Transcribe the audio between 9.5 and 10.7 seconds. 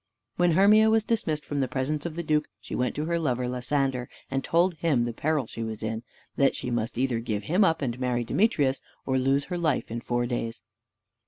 life in four days.